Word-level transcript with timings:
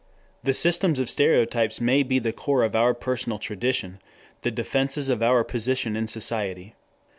The 0.41 0.55
systems 0.55 0.97
of 0.97 1.11
stereotypes 1.11 1.79
may 1.79 2.01
be 2.01 2.17
the 2.17 2.33
core 2.33 2.63
of 2.63 2.75
our 2.75 2.95
personal 2.95 3.37
tradition, 3.37 3.99
the 4.41 4.49
defenses 4.49 5.09
of 5.09 5.21
our 5.21 5.43
position 5.43 5.95
in 5.95 6.07
society. 6.07 6.73